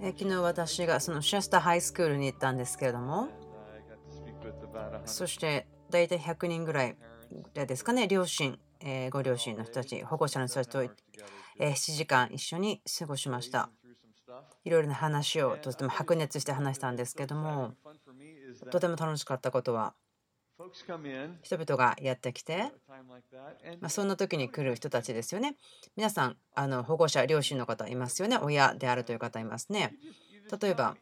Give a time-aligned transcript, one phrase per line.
[0.00, 3.28] え昨日私がそのシャスタハイスクールに行ったんですけれども。
[5.06, 6.96] そして大体100人ぐらい
[7.54, 10.90] ですかね両親、えご両親の人たち保護者の人たちと、え
[11.58, 13.70] 7時間一緒に過ごしました。
[14.64, 17.74] いろいろな話をとても白熱して話したんですけども
[18.70, 19.94] とても楽しかったことは
[21.42, 22.72] 人々がやってきて、
[23.80, 25.56] まあ、そんな時に来る人たちですよね。
[25.96, 28.38] 皆さん、あの保護者、両親の方いますよね。
[28.38, 29.94] 親であるという方いますね。
[30.60, 30.96] 例えば、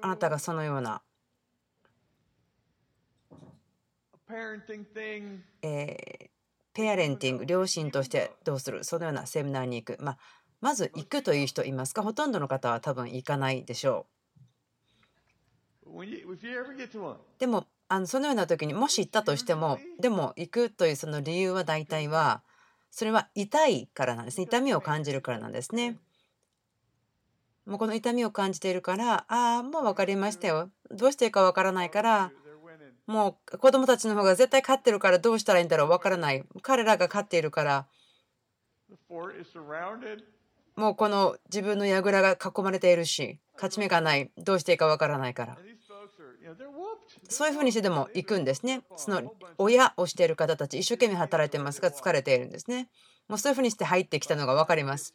[0.00, 1.02] あなたがそのような、
[5.62, 6.28] えー、
[6.72, 10.02] ペアレンティング、両親としてどうする、そのようなセミナーに行く。
[10.02, 10.18] まあ、
[10.60, 12.02] まず行くという人いますか？
[12.02, 14.14] ほとんどの方は多分行かないでしょう。
[17.38, 22.42] でもあのそのような時にもし行ったとしてもでも行くというその理由は大体は
[22.90, 24.44] それは痛いからなんですね。
[24.44, 25.98] 痛みを感じるからなんですね。
[27.66, 30.70] もうこの痛みを感じているからああもう分かりましたよ。
[30.90, 32.30] どうしていいか分からないから
[33.06, 36.44] もう子供たちの方が絶対勝ってるからどうしたらいいんだろう分からない。
[36.62, 37.86] 彼らが勝っているから
[40.76, 44.30] もうこの自分の櫓が囲まれているし勝ち目がない。
[44.38, 45.58] どうしていいか分からないから
[47.28, 48.82] そういうふうにしてでも行くんですね。
[48.96, 52.88] その親をしている方たち、一生懸命働いてますが疲れているんですね。
[53.28, 55.14] もうそういうふうにして入ってきたのが分かります。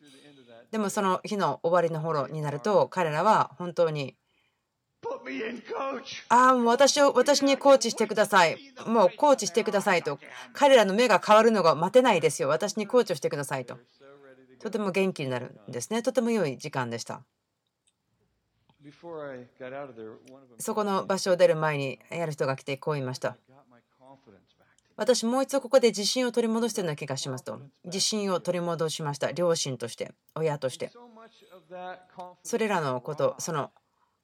[0.71, 4.15] でもその日の終わりの頃になると、彼らは本当に、
[6.27, 8.57] ああ、もう私を、私にコーチしてください。
[8.85, 10.19] もうコーチしてくださいと。
[10.53, 12.49] 彼らの目が変わるのが待てないですよ。
[12.49, 13.77] 私にコーチをしてくださいと。
[14.59, 16.03] とても元気になるんですね。
[16.03, 17.23] とても良い時間でした。
[20.57, 23.37] そこの場所を出る前にやる人が来てこう言いました。
[24.95, 27.61] 私もう一度ここで自信を取り戻してるような気がしますと。
[27.85, 29.31] 自信を取り戻しました。
[29.31, 30.91] 両親として、親として。
[32.43, 33.71] それらのこと、その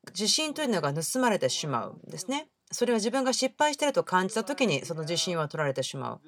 [0.10, 2.50] 自信というのが盗まれてしまうんですね。
[2.72, 6.22] それは自分が失敗していると感じた時にその自信は取られてしまう。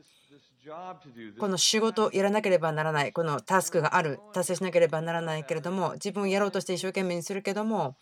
[1.39, 7.95] この仕事をやらなければならない、このタスクがある、達成しなければならないけれども、自分をやろうとして一生懸命にするけども、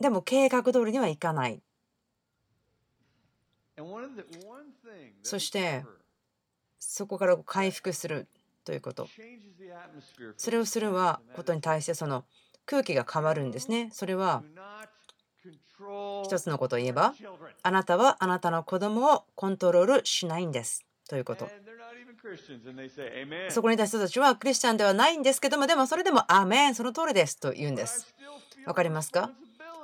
[0.00, 1.62] でも計画通りにはいかない。
[5.22, 5.84] そして
[6.78, 8.26] そこから回復する
[8.64, 9.08] ということ。
[10.36, 12.24] それをするはことに対してその
[12.66, 13.90] 空気が変わるんですね。
[13.92, 14.42] それは
[16.24, 17.14] 一つのことを言えば
[17.62, 21.48] あなたはあなたの子供をコントロールしないんですということ。
[23.50, 28.11] そこにいた人たちはクリスチャンではないんですけどもでもそれでも「アーメンその通りです」と言うんです。
[28.66, 29.30] わかりますか？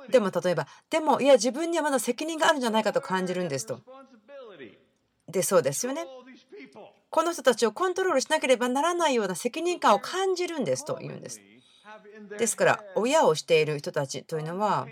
[0.09, 3.81] でも例えば、でもいや自分にはまだ責任があるんじゃないかと感じるんですと。
[5.27, 6.05] で、そうですよね。
[7.09, 11.41] この人たちをコントロールしなければならないような責任感を感じるんですと言うんです。
[12.37, 14.87] ですから、親をしている人たちというのは、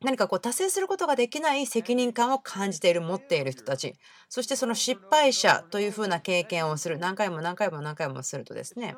[0.00, 3.94] 何かこう達成することができない責任感を感じている持っている人たち
[4.28, 8.96] そしてその失敗者というふうな経験をする何回も何回も何回もするとですね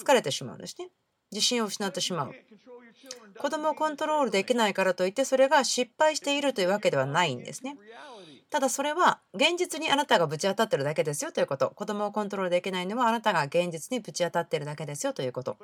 [0.00, 0.88] 疲れてしまうんですね
[1.32, 2.34] 自信を失ってしまう。
[3.38, 7.76] 子供をコントロールできないからといってそれが失敗しているというわけではないんですね。
[8.50, 11.70] ただそれは現実にあなたがぶち当たってるだけですよということ。
[11.70, 15.56] 子供をコントロールできないのはあなたが現実にぶち当たってるだけですよということ。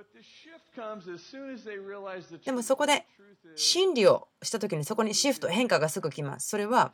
[2.45, 3.07] でもそこで
[3.57, 6.49] 真理をした時にそこにシフト変化がすぐ来ます。
[6.49, 6.93] それは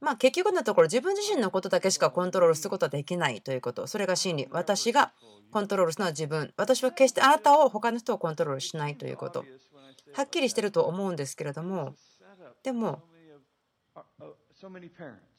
[0.00, 3.86] まあ結局のところ自分自身のことだけしかコントロールすることはできないということ。
[3.86, 4.48] それが真理。
[4.50, 5.12] 私が
[5.50, 6.52] コントロールするのは自分。
[6.56, 9.44] 私は決してあなたを他の人をコントロールしないということ。
[10.14, 11.94] はっきりしてると思うんですけれども、
[12.62, 13.02] でも、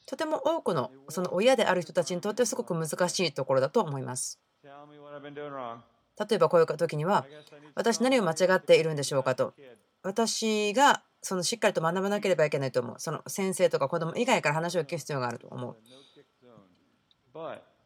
[0.06, 4.38] とても多くのその親である人たちにとってはすごく難しいところだと思います。
[6.28, 7.26] 例えばこういう時には、
[7.74, 9.54] 私何を間違っているんでしょうかと。
[10.02, 12.94] 私がそのしっかりと学ばなければいけないと思う。
[12.98, 15.76] その先生とか子供以外から話を聞く必要があると思う。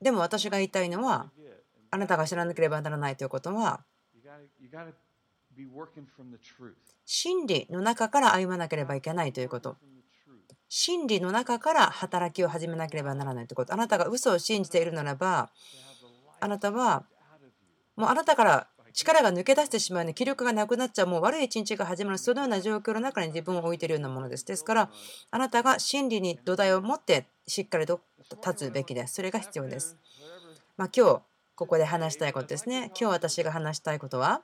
[0.00, 1.30] でも私が言いたいのは、
[1.90, 3.84] あなたが知らなければならないということは、
[7.04, 9.76] 真理の中から歩まなければいけないということ。
[10.68, 13.72] 真理の中から働きを始めなければならないということ。
[13.72, 15.50] あなたが嘘を信じているならば、
[16.40, 17.06] あなたは
[17.96, 24.46] もうあなたから力が抜け出してしまうね、気力がなくなっちゃう、もう悪い一日が始まる、そのような状況の中に自分を置いているようなものです。
[24.46, 24.90] ですから、
[25.30, 28.00] あなたが真理に土台を持ってしっかりと
[28.42, 29.14] 立つべきです。
[29.14, 29.98] それが必要です。
[30.78, 31.20] まあ、今日、
[31.54, 32.90] ここで話したいことですね。
[32.98, 34.42] 今日私が話したいことは、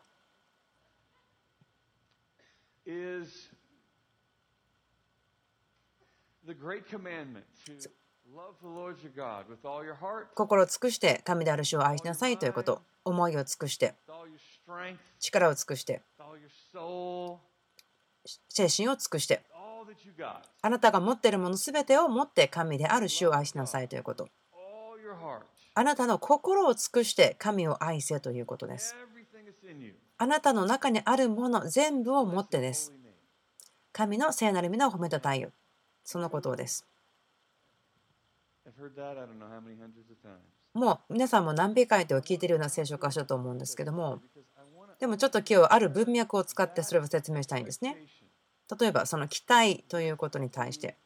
[10.35, 12.81] 心を尽くして神である主を愛しなさいということ。
[13.05, 13.95] 思いを尽くして。
[15.19, 16.01] 力を尽くして。
[18.49, 19.43] 精神を尽くして。
[20.63, 24.29] あなたが持っているもの全てを持って神である主を愛しなさいということ。
[25.75, 28.97] あなたの心を尽くして神を愛せということです。
[30.17, 32.95] あなたの中にあるもの全部を持ってです。
[33.93, 35.51] 神の聖なる皆を褒めたたえよ。
[36.05, 36.87] そのことです。
[40.75, 44.21] もう皆さんも何百回と聞いているような聖書箇所だと思うんですけども
[44.99, 47.97] でもちょっと今日ある文脈を使ってそれを説明したいんですね。
[48.81, 50.97] 例えばその期待ということに対して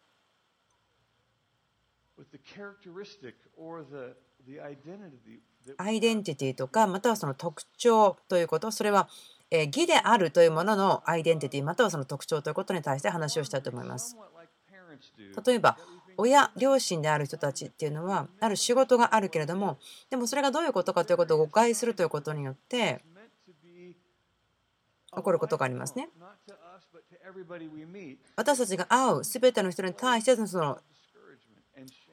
[5.79, 9.09] アイデンティティとかまたはその特徴ということそれは
[9.51, 14.17] 義であるというもののアイデンティティまたはその特徴ということに対して話をしたいと思います。
[15.47, 15.79] 例えば
[16.17, 19.79] 親両親である人たちっていうのはある仕事があるけれども
[20.11, 23.03] でもそれがどういうことかということを誤解するということによって
[25.15, 26.09] 起こることがありますね。
[28.37, 30.79] 私たちが会う全ての人に対してその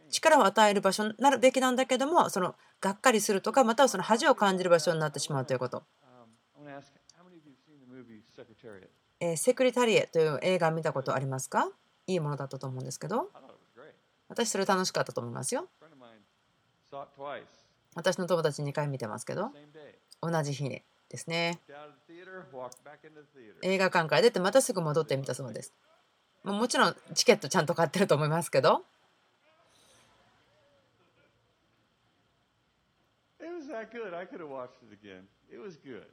[0.09, 5.83] 力を与える場所になるべきなんだけどもそのがっかりするとかまたはその恥を感じる場所になってしまうということ。
[9.35, 11.69] セクリタリエという映画見たことありますか？
[12.07, 13.29] いいものだったと思うんですけど
[14.27, 15.67] 私それ楽しかったと思いますよ。
[17.95, 19.51] 私の友達2回見てますけど
[20.21, 21.59] 同じ日にですね。
[23.61, 25.73] 映画館から出てまたすぐ戻ってみたそうです。
[26.43, 28.83] もちろんチケットちゃんと買ってると思いますけど。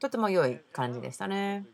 [0.00, 1.66] とても良い感じでしたね。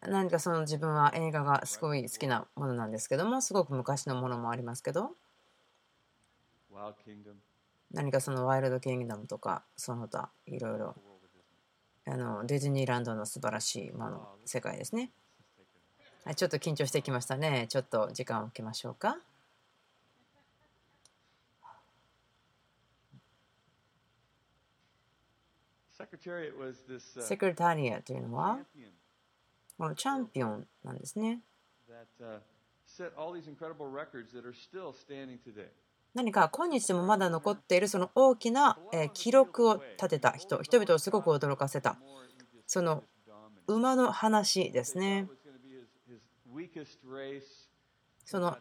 [0.00, 5.10] 何かその自分は映画がすごい好きなものなんですけどもすごく昔のものもありますけど。
[7.92, 10.94] 何かそのワイルドキングダムとかその他いろいろ。
[12.06, 15.10] あのディズニーランドの素晴らしいもの世界ですね。
[16.24, 17.66] はいちょっと緊張してきましたね。
[17.68, 19.18] ちょっと時間を置きましょうか
[27.20, 28.58] セクレタリアというのは
[29.76, 31.40] このチャンピオンなんですね。
[36.14, 38.78] 何か今日でもまだ残っているその大きな
[39.12, 41.96] 記録を立てた人、人々をすごく驚かせた、
[42.66, 43.04] その
[43.66, 45.28] 馬の話ですね。
[48.24, 48.56] その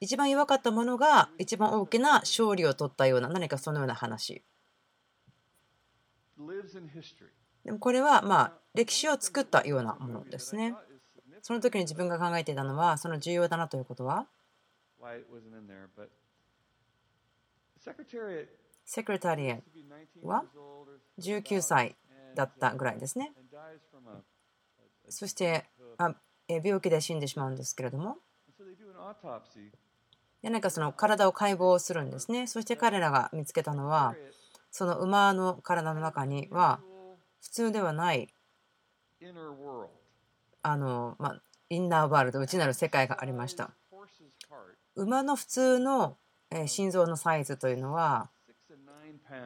[0.00, 4.42] 一番弱かったものが一番大きな勝利を取ったような何かそのような話。
[7.64, 10.74] でもこれはまあ歴史を作ったようなものですね。
[11.42, 14.26] その時に自分が考えていたのはその重要だなということは？
[18.84, 19.62] セクレタリエ
[20.22, 20.44] は
[21.18, 21.96] 19歳
[22.34, 23.32] だったぐらいですね。
[25.08, 25.64] そして
[25.96, 26.14] あ
[26.48, 28.18] 病気で死んでしまうんですけれども
[30.42, 32.46] 何かその体を解剖するんですね。
[32.46, 34.14] そして彼らが見つけたのは
[34.70, 36.80] その馬の体の中には
[37.40, 38.28] 普通ではない
[40.62, 43.70] あの、まあ、インナーワールド内なる世界がありました。
[44.96, 46.16] 馬の普通の
[46.66, 48.30] 心臓のサイズというのは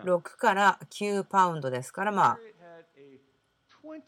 [0.04, 2.38] 6から9パウンドですからまあ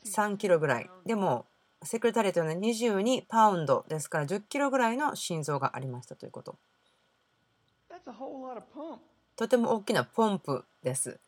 [0.05, 0.91] 3キロぐらい。
[1.05, 1.47] でも
[1.83, 6.59] セクレタリーというのは22パウンドですから10キロぐらいの心臓がありましたということ
[9.37, 11.21] とても大きなポンプです。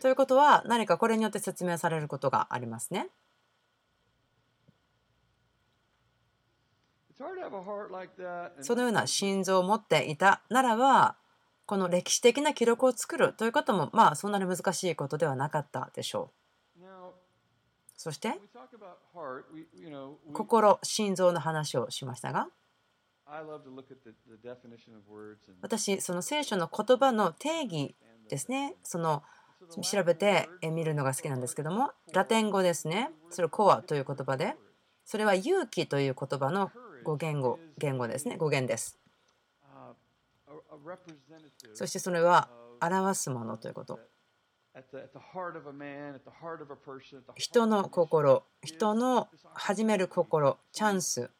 [0.00, 3.08] ということは何かこれによって説明されることがありますね。
[8.60, 11.16] そのような心臓を持っていたならば
[11.66, 16.44] この歴史的な記録を作るということもまあそんなに難しいことではなかったでしょう。
[17.96, 18.34] そして
[20.32, 22.48] 心心臓の話をしましたが
[25.62, 27.96] 私、その聖書の言葉の定義
[28.28, 29.22] ですね、その
[29.82, 34.56] 調べて見るのが好きなんですけども、ラテン語ですね、それコアという言葉で、
[35.04, 36.70] それは勇気という言葉の
[37.02, 38.98] 語言語言語ですね、語源です。
[41.72, 42.48] そしてそれは
[42.80, 44.00] 表すものということ。
[47.36, 51.30] 人の心、人の始める心、チャンス。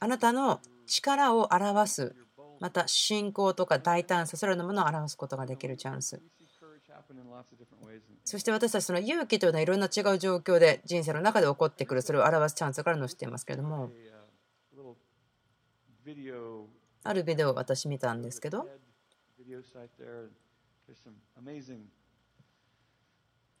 [0.00, 2.14] あなたの力を表す
[2.60, 6.20] また信仰とか大胆さそれらのものを表すことができるチャンス。
[8.24, 12.02] そして私たちその勇気というのはいろんな違う状況で人生の中で起こってくる。
[12.02, 13.90] それを表すチャンスから載せていますけれども。
[17.04, 18.68] あるビデオを私見たんですけど。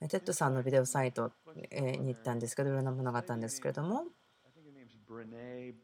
[0.08, 4.04] TED さんのビデオサイトに行ったんですけどいろんなものがあったんですけれども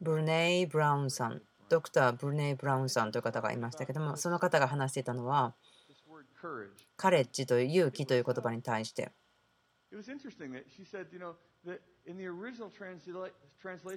[0.01, 5.55] ブレネー・ブラウンさんドクター・ブレネー・ブラウンさんという方がいましたけどもその方が話していたのは
[6.97, 9.13] courage という勇気という言葉に対して。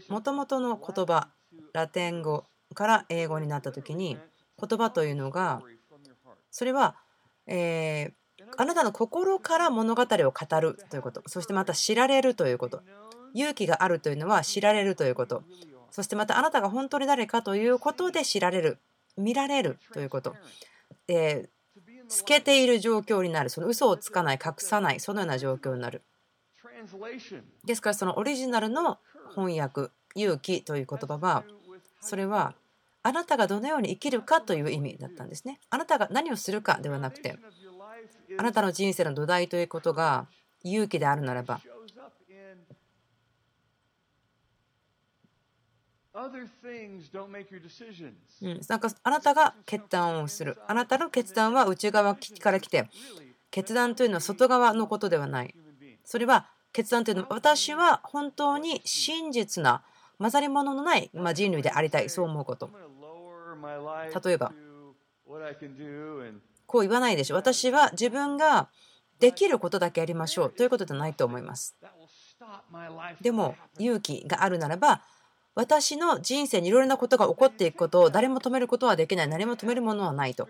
[0.10, 1.30] もともとの言葉
[1.74, 4.18] ラテン語から英語になった時に
[4.58, 5.62] 言葉というのが
[6.50, 6.96] それは、
[7.46, 8.14] え
[8.58, 11.24] あなたの心から物語を語るということ。
[11.28, 12.82] そしてまた知られるということ
[13.34, 15.44] 勇気があるというのは知られるということ。
[15.92, 18.78] そしてまたあなたが本当に誰かということで知られる。
[19.18, 20.36] 見られるということ。
[21.08, 21.50] で
[22.08, 23.50] 透けている状況になる。
[23.50, 25.00] その嘘をつかない隠さない。
[25.00, 26.02] そのような状況になる。
[27.66, 29.00] ですからそのオリジナルの
[29.36, 31.44] 翻訳勇気という言葉は
[32.00, 32.56] それは
[33.04, 35.60] あなたがどのように生きるかという意味だったんですね。
[35.70, 37.38] あなたが何をするかではなくて
[38.38, 40.28] あなたの人生の土台ということが
[40.64, 41.62] 勇気であるならば
[48.68, 50.58] なんかあなたが決断をする。
[50.68, 52.90] あなたの決断は内側から来て、
[53.50, 55.56] 決断というのは外側のことではない。
[56.04, 59.84] それは決断というのは私は本当に真実な
[60.18, 62.70] 混ざり物のない、ま人類でありたい、そう思うこと。
[64.26, 64.54] 例えば、
[66.66, 67.36] こう言わないでしょ。
[67.36, 68.70] 私は自分が
[69.20, 71.76] できることだけやりましょうということではないと思います。
[73.22, 75.02] でも勇気があるならば
[75.54, 79.28] 私の人生にいろいろなことが起こっていくことを誰も止めることはできない。
[79.28, 80.48] 何も止めるものはないと。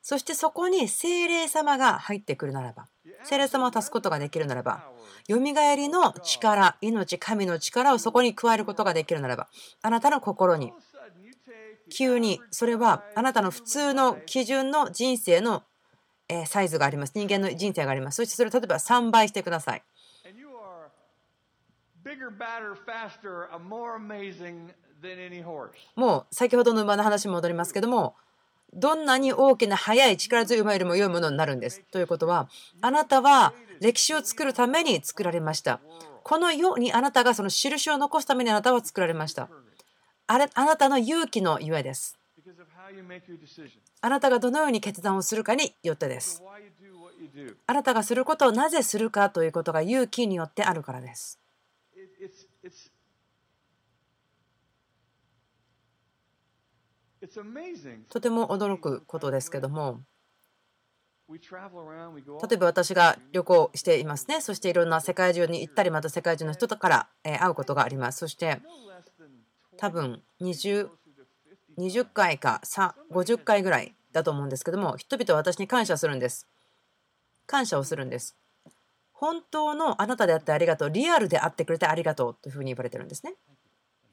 [0.00, 2.86] そしてそこに精霊様が入ってくるならば。
[3.24, 4.84] 精霊様を足すことができるならば。
[5.26, 9.48] よみがえりの力命神の力をそこに加えることができるならば。
[9.82, 10.72] あなたの心に。
[11.90, 15.64] 急にそれはあなたの普通の基準の人生の
[16.46, 17.12] サイズがあります。
[17.16, 18.16] 人間の人生があります。
[18.16, 19.82] そしてそれを例えば3倍してください。
[25.94, 28.14] もう先ほどの馬の話に戻りますけども
[28.74, 31.82] どんなに大きな速い力強い馬よりも良いものになるんです。
[31.90, 32.48] ということは
[32.80, 35.80] あなたは歴史を作るために作られました。
[36.22, 39.48] この世にあなたがその印を残すためにあなたは作られました。
[40.26, 42.18] あれあなたの勇気のゆえです。
[44.02, 46.42] あなたがどのように決断をするかによってです。
[47.66, 51.37] あなたがすることをなぜするかということが勇気によってあるからです。
[58.08, 60.00] とても驚くことですけども。
[62.48, 64.40] 例えば私が旅行していますね。
[64.40, 68.18] そしていろんな世界中に行ったりまた世界中の人から会うことがあります。
[68.18, 68.62] そして
[69.76, 70.88] 多分 20,
[71.78, 72.62] 20回か
[73.10, 76.46] 50回ぐらいだと思うんですけども人々は私に感謝するんです。
[77.46, 78.36] 感謝をするんです
[79.18, 83.34] 本当のあなたであってありがとうリアルであってくれてありがとうというふうに言われてるんですね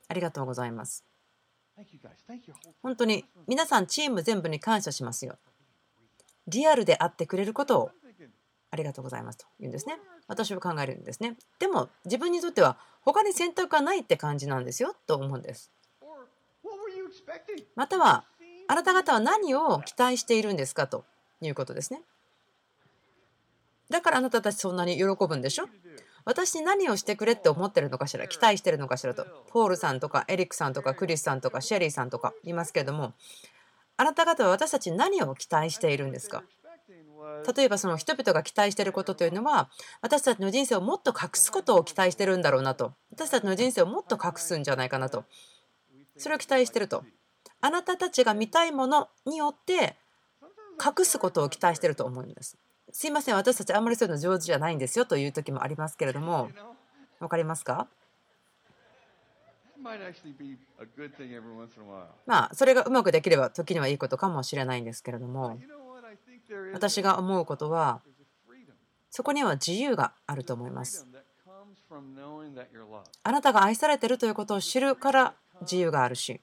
[0.07, 1.05] ありがとうございます
[2.81, 5.37] 本当に皆さんチーム全部に感謝しますよ。
[6.47, 7.91] リアルであってくれることを
[8.71, 9.97] ありがとうございますと言うんですね。
[10.27, 11.35] 私は考えるんですね。
[11.59, 15.71] でも自分にとっては他に選択がないって感じなんですよと思うんです。
[17.75, 18.23] または
[18.67, 21.03] あなた方は何を期待しているんですかと
[21.41, 22.01] いうことですね。
[23.89, 25.67] だからあなたたちそんなに喜ぶんでしょ？
[26.25, 28.27] 私に何をしてくれって思ってるのかしら？
[28.27, 29.25] 期待してるのかしらと。
[29.49, 33.13] ポールさんとかエリックさんとかクリスさんとかシェリーさんとかいますけれども。
[33.97, 36.43] あなた方は私たちに何を期待しているんですか？
[37.55, 39.69] 例えばその人々が期待していることというのは
[40.01, 42.93] 私たちの人生をもっと隠すことを期待してるんだろうなと。
[43.11, 45.25] 私たちの人生をもっと隠すんじゃないかなと。
[46.17, 47.03] それを期待してると。
[47.61, 49.95] あなたたちが見たいものによって
[50.83, 52.57] 隠すことを期待してると思うんです
[52.97, 53.35] すいません。
[53.35, 56.49] 私たちあんまりそういうの上手じゃないんですよという時もありますけれども。
[57.19, 57.89] 分かりますか？
[62.25, 65.59] まあそれがうまくできれば時にはいいことかもしれないんですけれども。
[66.71, 67.99] 私が思うことは
[69.11, 71.05] そこには自由があると思います。
[73.23, 75.33] あなたが愛されているということを知るから
[75.63, 76.39] 自由があるし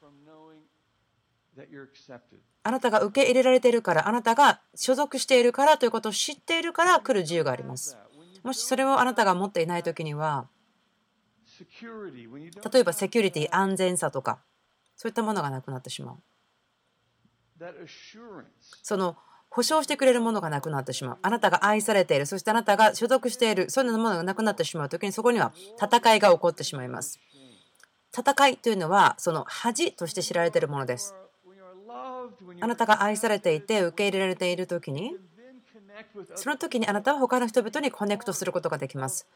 [2.64, 7.96] あなたが受け入れられているから、あなたが所属しているからということを知っているから来る自由があります。
[8.42, 10.48] もしそれをあなたが持っていないときには、
[12.72, 14.40] 例えばセキュリティ、安全さとか、
[14.96, 16.16] そういったものがなくなってしまう。
[18.82, 19.16] その
[19.50, 21.18] 保証してくれるものがなくなってしまう。
[21.20, 22.26] あなたが愛されている。
[22.26, 23.68] そしてあなたが所属している。
[23.68, 27.20] そういうものがなくなってしまうときにそこには戦いが起こってしまいます。
[28.16, 31.14] 戦いというのはその恥として知られているものです。
[32.60, 35.16] あなたが愛されていて受け入れられているときに
[36.34, 39.26] その時にあなたは他の人々に connect することができます。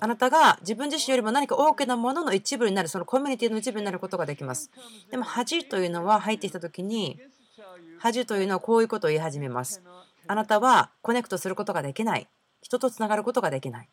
[0.00, 4.70] あなたが自分自身よりも何か大きなものの一部になる、そのコミュニティの一部になることができます。
[5.10, 7.20] でも恥というのは入ってきた時に
[7.98, 9.82] 恥というのはこういうことを言い始めます。
[10.26, 12.28] あなたは connect することができない。
[12.60, 13.88] 人とつながることができない。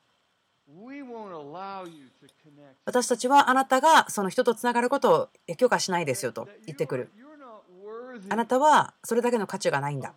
[2.85, 7.09] 私たちはあなたがその人とつながることを許可しないですよと言ってくる。
[8.29, 10.13] あなたはそれだけの価値がないんだ。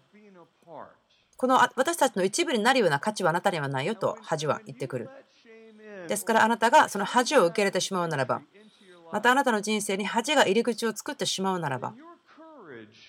[1.37, 5.11] この私たちの一部になるような価値はあなたにはないよと恥は言ってくる。
[6.09, 8.41] ですからあなたがその恥を受け入れてしまうならば、
[9.13, 11.95] またあなたの人生に恥が入り口を作ってしまうならば、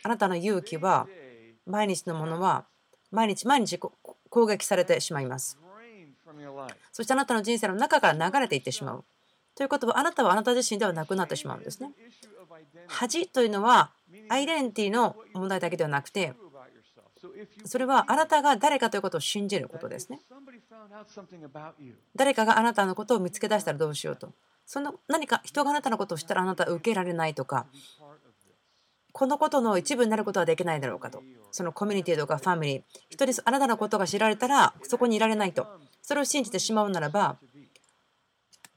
[0.03, 1.07] あなたの勇気は
[1.65, 2.65] 毎日のものは
[3.11, 5.57] 毎日毎日攻撃されてしまいます。
[6.91, 9.05] そしてあなたの人生の中から流れていってしまう。
[9.55, 11.91] ということはあなたはあなた自身ではなくなってしまうんですね。
[12.87, 13.91] 恥というのは
[14.29, 16.33] アイデンティティの問題だけではなくて
[17.65, 20.19] それはあなたが誰かということを信じることですね。
[22.15, 24.31] 誰かがあなたのことを見つけ出したらどうしようと。
[24.65, 27.65] その何か人があなたのことを知ったらあなたは受けられないとか、
[29.11, 31.23] このことの一部になることはできないだろうかと。
[31.51, 35.67] そのコミュニティとかファミリー、人にあなたのことが知られたらそこにいられないと。
[36.01, 37.37] それを信じてしまうならば、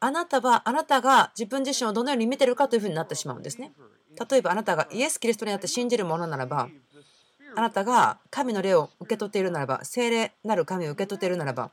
[0.01, 3.73] あなたはあなたが自分自身をどのように見てるかというふうになってしまうんですね。
[4.19, 6.69] 例えばあなたがイエス・キリストにあって信じるものならば、
[7.57, 11.71] あなたが神の霊を受け取っているならば、精霊なる神を受け取っているならば、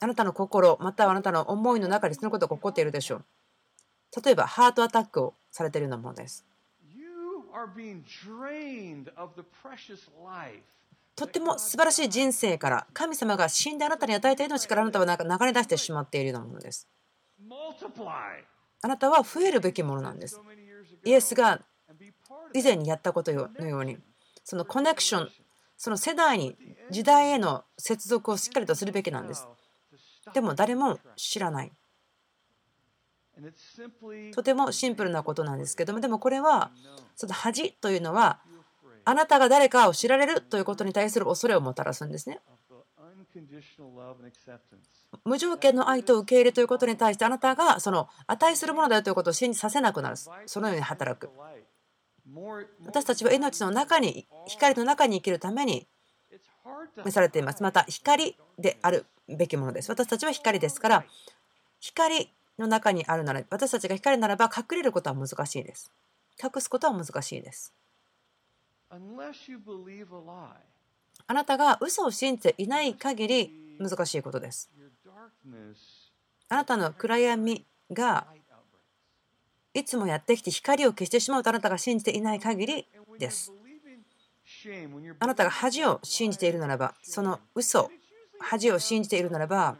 [0.00, 3.24] あなたの心、またはあなたの思いの中にそのことが起こっているでしょう。
[4.24, 6.44] 例えば、ハートアタックをされているようなものです。
[11.16, 16.88] とっても素晴らしい人生から神様が死んであなたに与えた命からあなたは流れ出してしまっているようなものです。
[18.82, 20.40] あなたは増えるべきものなんです。
[21.04, 21.60] イエスが
[22.54, 23.98] 以前にやったことのように
[24.44, 25.28] そのコネクション
[25.76, 26.56] その世代に
[26.90, 29.46] 時代への接続をしっかりとするべきなんです。
[30.34, 31.72] でも誰も知らない。
[34.34, 36.70] とてもシンプルなことなんですけどもでもこれは
[37.16, 38.40] その恥というのは
[39.06, 42.40] あなたが誰かを知られるということに対する恐れをもたらすんですね。
[45.24, 50.16] 無条件の愛と受け入れということに対してあなたがその値するものだよということを信じさせなくなる。
[50.46, 51.30] そのように働く。
[52.84, 55.86] 私たちは命の中に光の中に生きるために
[57.04, 57.62] 召されています。
[57.62, 59.90] また光であるべきものです。
[59.90, 61.04] 私たちは光ですから
[61.78, 65.92] 光の中にあるなら私たちが光ならば隠れることは難しいです。
[66.42, 67.74] 隠すことは難しいです
[71.30, 74.68] あなたが嘘を信じていない限り難しいことです
[76.48, 78.26] あなたの暗闇が
[79.72, 82.88] いつもやってきて光を消してしまうとあなたが信じていない限り
[83.20, 83.52] です。
[85.20, 87.88] あなたが恥を信じているならば、その嘘、
[88.40, 89.76] 恥を信じているならば、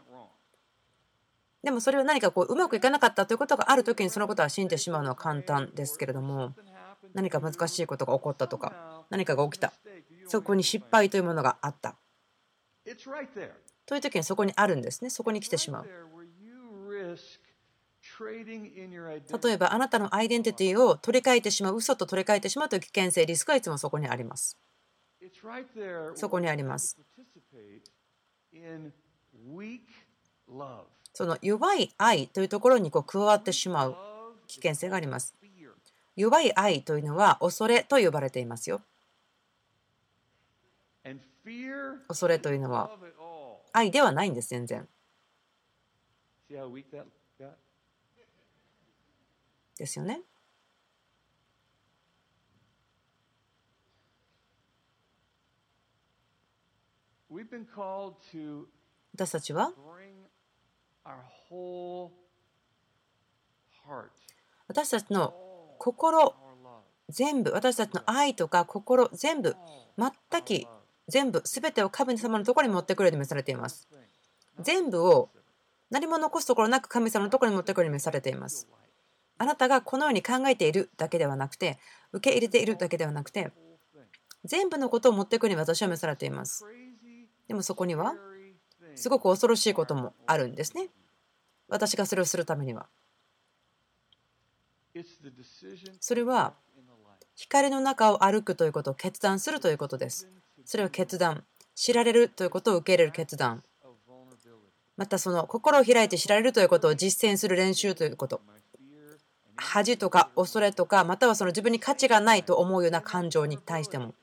[1.61, 6.55] でもそれは何かこううまくいかなかったということがある時にそのことは信じてしまうのは簡単ですけれども、
[7.13, 9.73] 何か難しいことが起こったとか、何かが起きた、
[10.31, 11.97] そこに失敗というものがあった。
[13.85, 15.85] という時にそこにあるんですね、そこに来てしまう。
[19.43, 21.75] 例えばあなたのアイデンティティを取り替えてしまう。
[21.75, 24.57] 嘘と取り替えてしまうという危険性リスクはいつもそこにあります。
[26.15, 26.97] そこにあります。
[31.13, 33.97] その弱い愛というところにこう加わってしまう
[34.47, 35.35] 危険性があります。
[36.15, 38.81] 弱い愛というのは恐れと呼ばれていますよ
[42.07, 42.89] 恐れというのは
[43.73, 44.87] 愛ではないんです全然。
[49.77, 50.21] ですよね。
[59.13, 59.71] 私たちは
[64.67, 65.33] 私たちの
[65.79, 66.35] 心
[67.09, 69.55] 全部私たちの愛とか心全部
[69.97, 70.11] 全
[70.43, 70.67] く
[71.11, 73.87] 全部全てを神様のところに持ってくるように召されています。
[74.59, 75.29] 全部を
[75.89, 78.67] 何も残すところなく神様のところに持ってくるように召されています。
[79.37, 81.79] あなたがこのように考えているだけではなくて
[82.13, 83.51] 受け入れているだけではなくて
[84.45, 86.65] 全部のことを持ってくるに私は召されています。
[87.47, 88.15] でもそこには
[88.95, 90.89] すごく恐ろしいこともあるんですね。
[91.67, 92.87] 私がそれをするためには。
[95.99, 96.53] それは
[97.35, 100.29] 光の中を歩くということを決断するということです。
[100.65, 101.43] それは決断。
[101.75, 103.63] 知られるということを受け入れる決断。
[104.97, 108.41] またその心を開いて知られるということを実践する練習ということ。
[109.55, 114.13] 恥とか恐れとか、またはその自分に価値がないと思うような感情に対しても、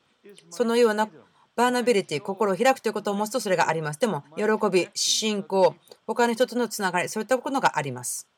[0.49, 1.09] そのような
[1.55, 3.99] バーナビリティ、心を開くということを持つとそれがあります。
[3.99, 5.75] でも、喜び、信仰、
[6.07, 8.29] 他の人とのつながり、そういったことがあります。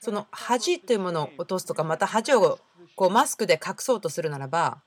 [0.00, 2.58] その恥というものを落とすとか、また恥を
[2.96, 4.82] こうマスクで隠そうとするならば、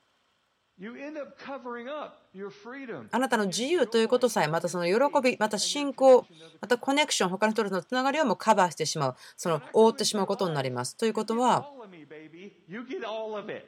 [3.12, 6.24] あなたの自由ということさえ、またその喜び、また信仰、
[6.60, 10.96] またコネクション、他の人とのつながりをもカバーしてしまう、その覆ってしまうことになります。
[10.96, 11.66] ということは、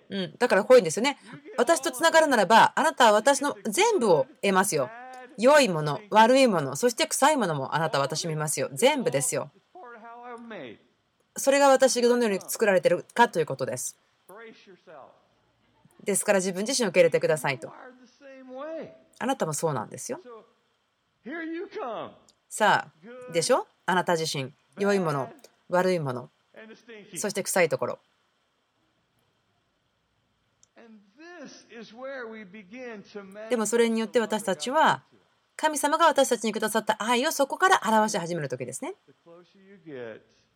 [0.09, 1.19] うん、だからこういうんですよね。
[1.59, 4.89] 私とつながるならば、あなたは私の全部を得ますよ。
[5.39, 8.69] 良いもの、悪いもの、そして臭いものもあなた私見ますよ。
[8.73, 9.51] 全部ですよ。
[11.37, 13.97] それが私がどのように作られてるかということです。
[16.05, 17.73] ですから自分自身を受け入れてくださいと。
[19.19, 20.21] あなたもそうなんですよ。
[22.49, 23.67] さあ、でしょ？
[23.87, 25.33] あなた自身、良いもの、
[25.69, 26.29] 悪いもの、
[27.17, 27.99] そして臭いところ。
[33.49, 35.03] でもそれによって私たちは
[35.63, 38.95] 神様が私たちにくださった愛をそこから表し始める時ですね。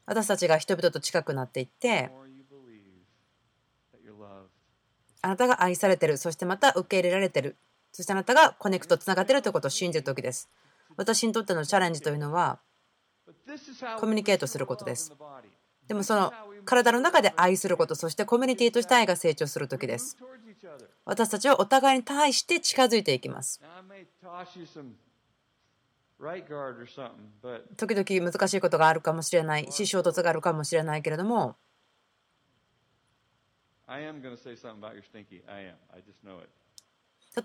[0.04, 2.10] 私たちが人々と近くなっていって
[5.22, 7.54] あなたが愛されてる、そしてまた受け入れられてる、
[7.92, 10.48] そしてあなたがコネクトつながってるということを信じる時です。
[10.96, 12.58] 私にとってのチャレンジというのは、
[14.00, 15.12] コミュニケートすることです。
[15.86, 16.32] でもその
[16.64, 20.16] 体の中で愛すること、そしてコミュニティとして愛が成長する時です。
[21.04, 23.60] 私たちはお互いに対して近づいていきます。
[27.76, 31.56] 時々難しいことがあるかもしれないし衝突があるかもしれないけれども。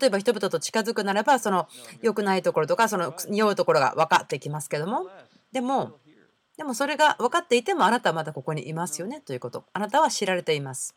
[0.00, 1.68] 例えば人々と近づくならばその
[2.00, 5.08] 良くないところとかその匂うところが分かってきますけども。
[5.52, 5.98] でも
[6.56, 9.64] でもそれが分かっていてもあなたはまだここにいますよねということ。
[9.72, 10.94] あなたは知られています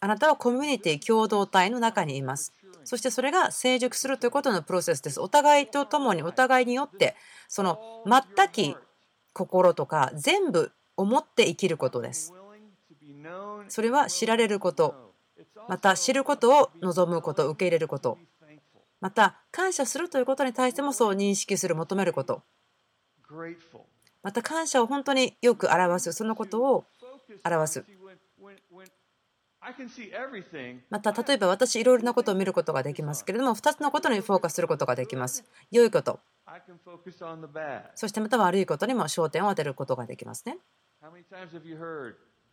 [0.00, 2.54] あなたはコミュニティ共同体の中にいます。
[2.84, 5.20] そしてそれが成熟するということのプロセスです。
[5.20, 7.16] お互いと共にお互いによって
[7.48, 8.76] その全き
[9.32, 12.32] 心とか全部思って生きることです。
[13.68, 15.12] それは知られること、
[15.68, 18.18] また知ることを望むこと、受け入れること、
[19.00, 22.42] また感謝するということに対してもそう認識する、求めること、
[24.22, 26.84] また感謝を本当によく表す、そのことを
[27.44, 27.84] 表す。
[30.90, 35.44] また例えば私いろいろなことを見ることができますけれども2つのことにフォーカスすることができます。
[35.70, 36.20] 良いこと。
[37.94, 40.58] そしてまた悪いことにも焦点を当てることができますね。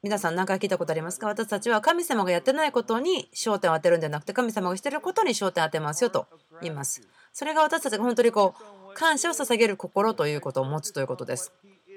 [0.03, 1.27] 皆さん何回聞いたことありますか？
[1.27, 6.27] 私たちは神様がやってないことに焦点を当てるんじゃなくて神様がしてることに焦点を当てますよと
[6.61, 7.01] 言います。
[7.33, 8.53] それが私たちが本当にこ
[8.91, 11.51] う感謝を捧げる心ということを持つということです。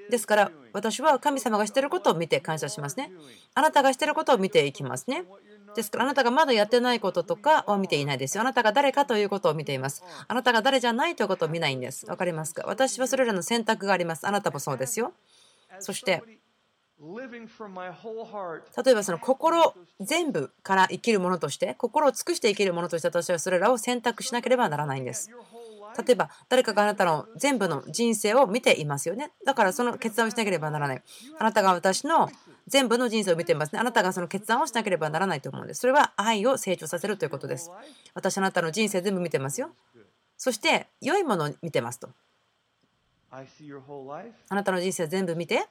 [0.09, 3.11] ですから私は神様がしていることを見て感謝しますね。
[3.53, 5.25] あなたがしていることを見ていきますね。
[5.75, 8.41] ですからあなたがまだやってないこととかは見ていないですよ。
[8.41, 10.03] あなたが誰かということを見ています。
[10.27, 12.07] あなたが誰じゃないということを見ないんです。
[12.07, 12.63] わかりますか？
[12.65, 14.25] 私はそれらの選択があります。
[14.27, 15.13] あなたもそうですよ。
[15.79, 16.23] そして
[17.01, 25.31] 例えばその心全部から生きるものとして心を尽くして生きるものとして私はそれらを選択しなければならないんです
[25.97, 29.31] 例えば誰かがあなたの全部の人生を見ていますよね。
[29.45, 31.03] だからその決断をしなければならない。
[31.37, 32.29] あなたが私の
[32.67, 33.79] 全部の人生を見ていますね。
[33.79, 35.81] あなたがその決断をしなければならないと思うんです。
[35.81, 37.71] それは愛を成長させるということです。
[38.13, 39.71] 私あなたの人生全部見てますよ。
[40.37, 42.09] そして良いものを見てますと。
[44.49, 45.67] あなたの人生全部見て。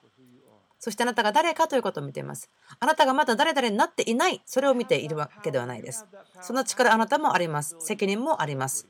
[0.81, 2.49] そしてあなたが誰かということを見ています。
[2.79, 6.07] あなたがまだ誰々になっていない、それを見ているわけではないです。
[6.41, 7.77] その力あなたもあります。
[7.81, 8.87] 責任もあります。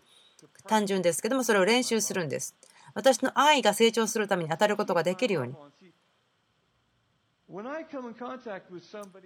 [0.68, 2.54] 単純ですけども、それを練習するんです。
[2.94, 5.54] 私の愛が成長するために当たることができるように。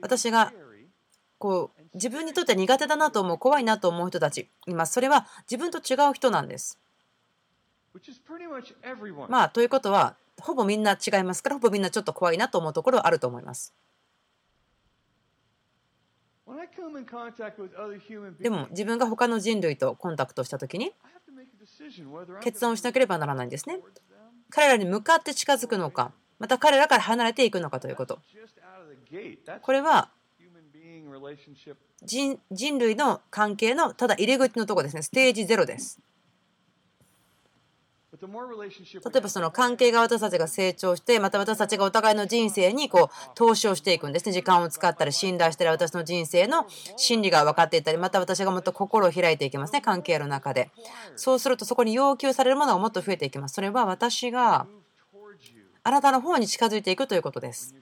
[0.01, 0.53] 私が
[1.39, 4.93] こう自分にとって苦手だなと思う、怖いなと思う人たちいます。
[4.93, 6.79] それは自分と違う人なんです。
[9.29, 13.75] まあ、ということは、ほぼみんな違いますから、ほぼみんなちょっと怖いなと思うところはあると思います。
[18.43, 20.93] でも自分が他の人類とコンタクトした時に
[22.41, 23.81] 決断をしなければならないんですね。
[24.51, 28.21] 彼らに向かって近づくのか、また彼らから離れていくのかということ。
[29.63, 30.11] これは
[32.51, 35.03] 人類の関係のただ入り口のとこですね。
[35.03, 36.01] ステージ0です。
[38.23, 44.33] 例えばその関係が私たちが成長してまた私たちがお互いの人生にこう投資をしていくんですね。
[44.33, 49.81] 時間を使ったり信頼したり私の人生の真理が分かっていったりまた私がもっと心を開いていきますね。
[49.81, 50.71] 関係の中で。
[51.17, 53.55] そうするとそこに要求されるものがもっと増えていきます。
[53.55, 54.67] それは私が
[55.83, 57.75] あなたの方に近づいていくということです。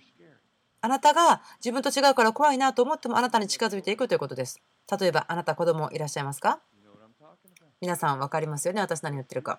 [0.80, 4.62] あなたが自分と違うから怖いなと思ってもあなたに近づいていくということです。
[4.98, 6.60] 例えばあなた子供いらっしゃいますか？
[7.82, 8.80] 皆さん分かりますよね。
[8.80, 9.58] 私何言ってるか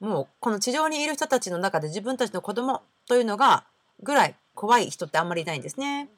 [0.00, 3.64] もうこの地上にいる人たちの中で自分たちの子供というのが
[4.02, 6.08] ぐらい怖い人ってあんまりいないんですね。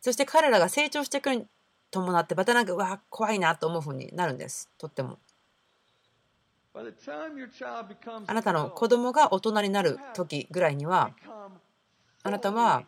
[0.00, 1.46] そして彼らが成長していくに
[1.90, 4.68] 伴ってまたなんかうわ怖いなと思うふうになるんです。
[4.78, 5.18] とっても。
[8.26, 11.12] あなたの子供が大人になる時ぐらいには
[12.24, 12.84] あなたは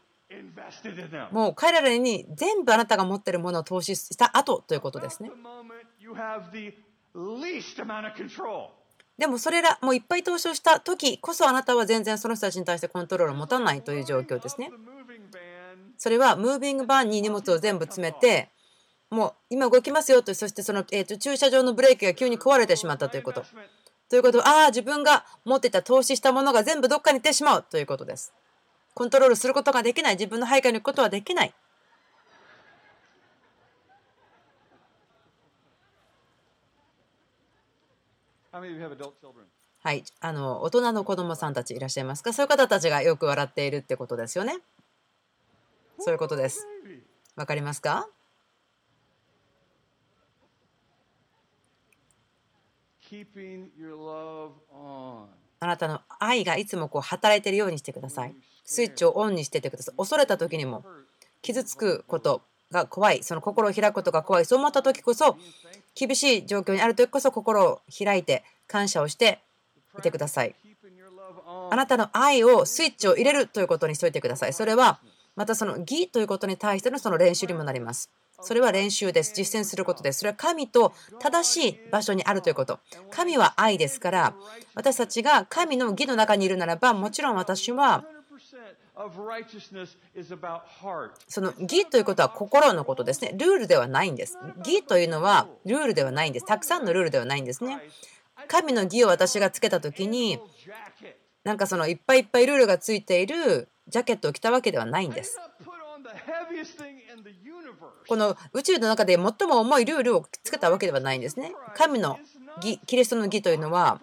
[1.31, 5.31] もう彼らに全部あなたが持っているものを投資した後ということですね。
[9.19, 14.71] でもそれらもういっぱい投資をした時こそあなたは全然その人たちに対してコントロールを持たないという状況ですね。
[15.97, 18.51] それはムービングバーンに荷物を全部詰めて
[19.09, 23.45] もう今動きますよとそしてその、えー、と駐車場のブレーキが急に壊れてしまったということ。
[24.09, 28.35] ということはああ自分が持ってた投資したものが全部どっかに行ってしまうということです。
[28.95, 31.55] コントロールすることができない自分の配下に行くことはできない
[39.83, 42.33] はい、あの大人の子供さんたちいらっしゃいますか？
[42.33, 44.59] そういう方たちがよく笑っているってことですよね。
[45.99, 46.67] そういうことです。
[47.37, 48.09] わかりますか？
[55.61, 58.35] あなたの愛がいつもこう働いているようにしてください。
[58.65, 59.97] スイッチをオンにしててください。
[59.97, 60.85] 恐れた時にも
[61.41, 62.43] 傷つくこと
[62.73, 65.37] が怖い、その心を開くことが怖い、そう思った時こそ、
[65.99, 69.41] 厳しい状況にある時こそ心を開いて感謝をして
[69.99, 70.55] いてください。
[71.71, 74.53] あなたの愛をスイッチを入れるということにしといてください。
[74.53, 75.01] それは
[75.35, 78.11] またその義ということに対してのその練習にもなります。
[78.43, 79.33] それは練習です。
[79.35, 80.21] 実践することです。
[80.21, 82.79] それは神と正しい場所にあるということ。
[83.11, 84.35] 神は愛ですから、
[84.75, 88.05] 私たちが神の義の中にいるならば、もちろん私は
[91.29, 93.35] その義ということは心のことですね。
[93.37, 94.39] ルールではないんです。
[94.59, 96.47] 義というのはルールではないんです。
[96.47, 97.79] たくさんのルールではないんですね。
[98.49, 100.41] 神の義を私がつけた時に、
[101.45, 105.39] なんかそのいっぱいいっぱいルールがついているジャケットを着たわけではないんです。
[108.09, 111.55] この宇宙の中で最も重いルールをつけたわけではないんですね。
[111.75, 112.19] 神の
[112.63, 114.01] 義、キリストの義というのは、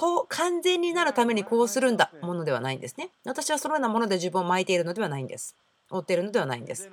[0.00, 3.10] こう完全になるためにこうするんだものではないんですね。
[3.26, 5.54] 私はそのようなもので自分を巻いているのではないんです。
[5.90, 6.88] 追っているのではないんです。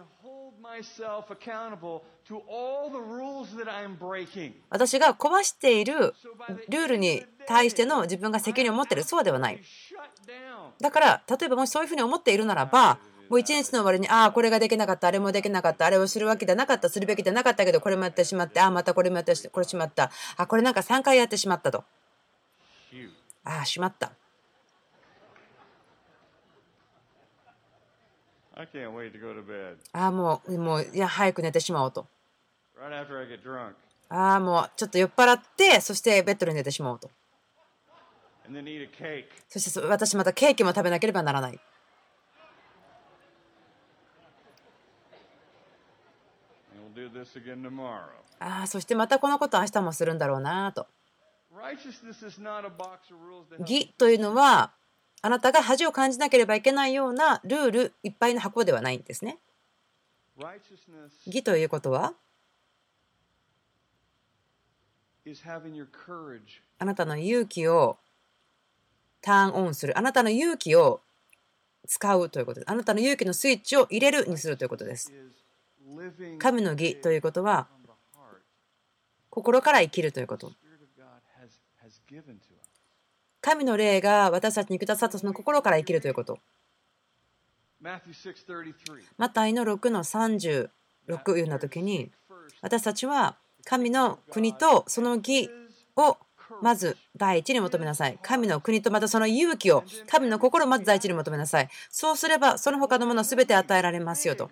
[4.70, 6.14] 私が壊している
[6.68, 9.62] ルールに対しての自分が責任を持っているそうではない。
[10.82, 21.86] だから例えばもしそういうふうに思っているならばもう一日の終わりにああこれができなかったあれもできなかったあれをするわけじゃなかったするべきじゃなかったけどこれもやってしまってああまたこれもやってこれしまったあこれなんか3回やってしまったと
[23.48, 24.12] ああ、しまった。
[29.94, 32.08] ああ、もう、もう、いや、早く寝てしまおうと。
[34.10, 37.10] ああ、もう、ちょっと酔っ払って、そしてベッドで寝てしまおうと。
[39.48, 41.60] そして私またケーキも食べなければならない。
[48.40, 50.88] ああ、そしてまたこのこと明日もするんだろうなと。
[53.60, 54.72] 義というのは
[55.22, 59.40] あなたが恥を感じなければいけないようなルールいっぱいの箱ではないんですね。
[61.26, 62.14] 義ということは
[66.80, 67.98] あなたの勇気を
[69.22, 69.98] ターンオンする。
[69.98, 71.02] あなたの勇気を
[71.88, 72.72] 使うということです。
[72.72, 75.12] あなたの勇気のスイッチを入れるにするということです。
[76.40, 77.68] 神の義ということは
[79.30, 80.52] 心から生きるということ
[83.42, 86.40] 神の霊が私たちにくださったその心から生きるということ。
[89.18, 90.70] マタイの6の36
[91.34, 92.12] いうような時に
[92.62, 95.50] 私たちは神の国とその義
[95.96, 96.18] を
[96.62, 98.18] まず第一に求めなさい。
[98.22, 101.70] 神の国とまたその勇気を、神の心をまず第一に求めなさい。
[101.90, 104.50] そうすればその他のものすべて与えられますよと。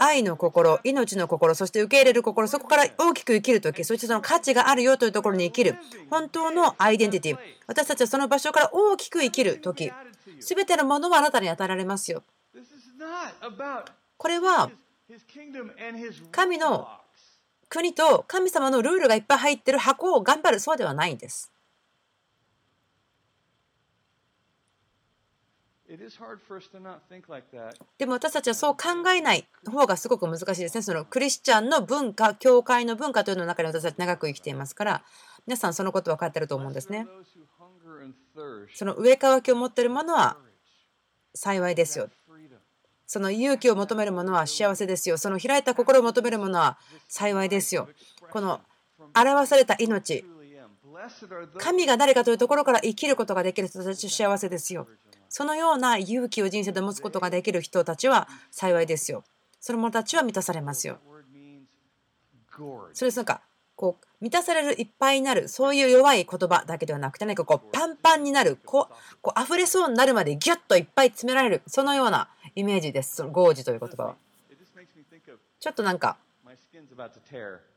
[0.00, 5.76] 愛の心、命の心、そして受け入れる心、そこから大きく生きるとき、そしてその価値があるよというところに生きる、
[6.10, 9.92] 本当のアイデンティティ、私たちはその場所から大きく生きるとき、
[10.40, 12.22] すべてのものはあなたに与えられますよ。
[14.16, 14.70] これは
[16.30, 16.88] 神の
[17.68, 21.52] 国と神様のルールがいっぱい入ってる箱を頑張るそうではないんです。
[27.98, 30.82] でも私たちはそう考えない方がすごく難しいですね。
[30.82, 35.04] そのクリスチャンの文化、教会の文化というの中で私たち長く生きていますから、
[35.46, 37.06] 皆さんそのこと分かってると思うんですね。
[38.74, 40.36] その上乾きを持っているものは
[41.34, 42.10] 幸いですよ。
[43.06, 45.16] その勇気を求める者は幸せですよ。
[45.16, 47.88] その開いた心を求める者は幸いですよ。
[48.30, 48.60] この
[49.14, 50.24] 表された命、
[51.58, 54.88] 神が誰かというところから生きることができる人たちは幸せですよ。
[55.28, 59.24] そのような勇気を人生で持つことができる人たちは幸いですよ。
[59.60, 60.98] その者たちは満たされますよ。
[62.92, 63.42] それですなんか
[63.74, 74.14] こう満たされるいっぱいになるそういう弱い言葉だけではなくて何かこうパンパンになるこうこう溢れそうになるまでギュッといっぱい詰められるそのようなイメージですそのゴージという言葉は
[75.60, 76.16] ちょっとなんか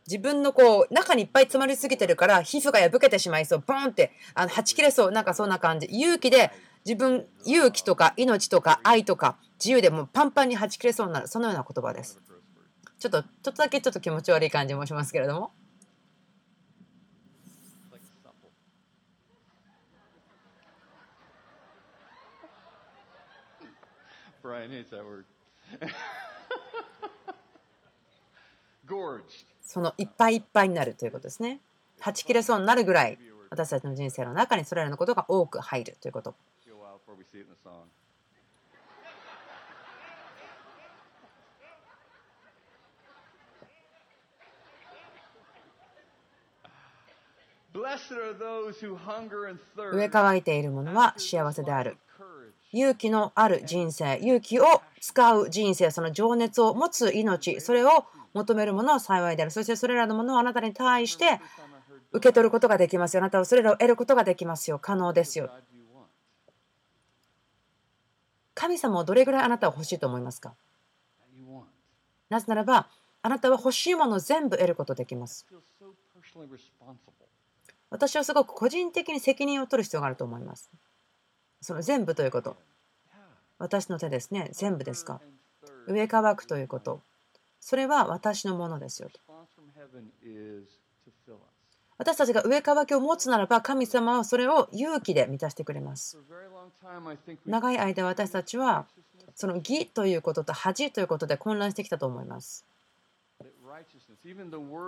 [0.07, 6.51] 自分のこう中にいっぱい詰まりすぎてるから皮膚が破けてしまいそうボンってあのはち切れそうなんかそんな感じ勇気で
[6.89, 12.19] 自分勇気とか命とか愛とか自由でもパンパンにはち切れそうになるそのような言葉です
[12.97, 15.51] ちょっとちょっとだけちょっと気持ち悪い感じもしますけれども
[24.41, 25.25] Brian hates that word.
[29.61, 31.61] そのいっぱいいっぱいになるということですね。
[31.99, 33.19] はち切れそうになるぐらい
[33.51, 36.33] 私たちの人生の中にそれらのことが多く入るということ。
[49.91, 51.97] 上乾いているものは幸せである。
[52.71, 54.65] 勇気のある人生、勇気を
[55.01, 59.51] 使う人生、その情熱を持つ命、それを求めるものは幸いである。
[59.51, 61.39] そしてそれらのものをあなたに対して
[62.11, 63.21] 受け取ることができますよ。
[63.21, 64.77] あなたはそれらを得ることができますよ。
[64.79, 65.49] 可能ですよ。
[68.59, 70.53] 神様をどれぐらいあなたは欲しいと思いますか？
[72.29, 72.89] なぜならば、
[73.21, 75.47] あなたは欲しいものを全部得ることできます。
[77.89, 80.69] 私はすごく個人的に責任を取る必要があると思います。
[81.61, 82.57] その全部ということ。
[83.59, 84.49] 私の手ですね。
[84.51, 85.21] 全部ですか？
[85.87, 86.99] 上乾くということ。
[87.61, 89.21] それは私のものですよと。
[91.99, 96.17] 私たちが上乾きを持つならば神様はそれを勇気で満たしてくれます。
[97.45, 98.85] 長い間私たちは
[99.35, 102.65] その義ということと恥ということで混乱してきたと思います。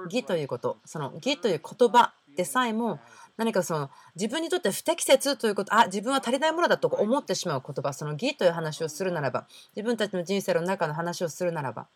[0.05, 2.99] 義ということ、その義という言葉でさえも
[3.37, 11.87] 何かその自分にとって不適切ということ、あ、自分は足りないものだと思ってしまう言葉、その義という話をするならば、自分たちの人生の中の話をするならば、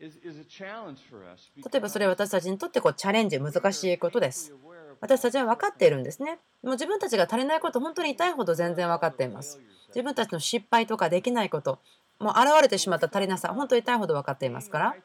[0.00, 4.54] 例えばそれは私たちにとってこうチャレンジ、難しいことです。
[5.00, 6.38] 私たちは分かっているんですね。
[6.62, 9.60] もう自分たちが足りないこと、本当に痛いほど全然分かっています。
[9.88, 11.80] 自分たちの失敗とかできないこと、
[12.18, 14.96] もう現れてしまった足りなさ、本当に痛いほど分かっていますから。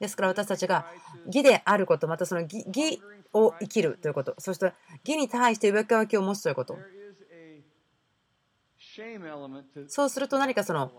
[0.00, 0.86] ですから私たちが
[1.26, 4.72] 義であること、またその義を生きるということ、そして
[5.04, 6.78] 義に対して上書きを持つということ。
[9.88, 10.90] そうすると何かその、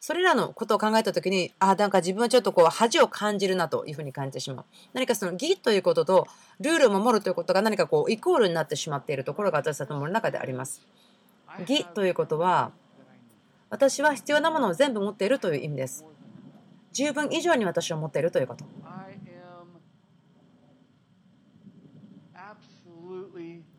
[0.00, 4.64] それらのことを考えたときに、あ、なんか自分はちょっとこう恥を感じるなというふうに感じてしまう。
[4.94, 6.26] 何かその義ということと
[6.58, 10.80] ルールを守るということが何かこうイコールになってしまっているところが私たちの中であります。
[11.60, 12.72] 義ということは、
[13.68, 16.06] 私は必要なものを全部持っているという意味です。
[16.92, 18.64] 十分以上に私は持っているということ。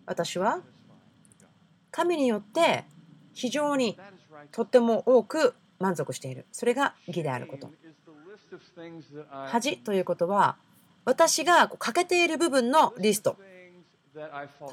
[0.05, 0.61] 私は
[1.89, 2.85] 神によって
[3.33, 3.97] 非常に
[4.51, 6.45] とっても多く満足している。
[6.51, 7.69] それが義であること。
[9.29, 10.57] 恥ということは
[11.05, 13.37] 私が欠けている部分のリスト。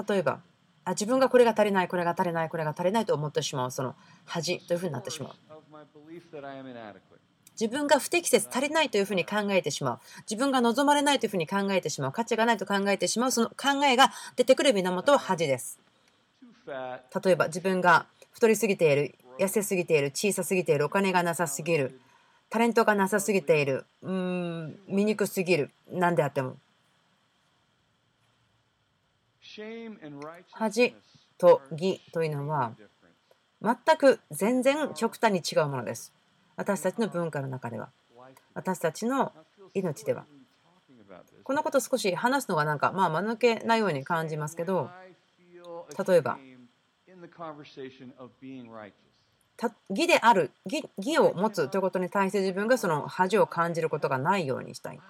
[0.08, 0.40] 例えば
[0.84, 3.94] あ自分がこれが足りないこれが足りないこれが足りないと思ってしまうその
[4.24, 5.32] 恥というふうになってしまう。
[7.60, 9.98] 自分が不適切、足りないというふうに考えてしまう。
[10.30, 12.12] 自分が望まれないというふうに考えてしまう。
[12.12, 13.32] 価値がないと考えてしまう。
[13.32, 15.80] その考えが出てくる源は恥です。
[16.68, 22.00] 例えば自分が太りすぎている、痩せすぎている、小さすぎている、お金がなさすぎる、
[22.50, 26.56] タレントがなさすぎている、うーん、醜すぎる、何であっても。
[30.52, 30.94] 恥
[31.38, 32.72] と義というのは
[33.62, 36.12] 全く全然極端に違うものです。
[36.58, 37.88] 私たちの文化の中では
[38.52, 39.32] 私たちの
[39.74, 40.26] 命では
[41.44, 44.90] このこと少し話すのがなんかまあ間抜けなように感じますけど
[46.06, 46.38] 例えば
[49.90, 55.00] 義である義義を持つということに対して自分がその恥を感じることがないようにしたい